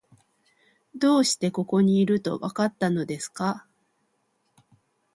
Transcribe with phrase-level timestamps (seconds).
[0.95, 3.67] どうしてここにいると、わかったのですか？